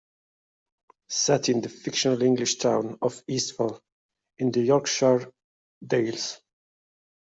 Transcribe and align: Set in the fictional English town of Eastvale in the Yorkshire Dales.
Set 1.11 1.47
in 1.47 1.61
the 1.61 1.69
fictional 1.69 2.23
English 2.23 2.55
town 2.55 2.97
of 3.03 3.23
Eastvale 3.27 3.79
in 4.39 4.51
the 4.51 4.61
Yorkshire 4.61 5.31
Dales. 5.85 6.39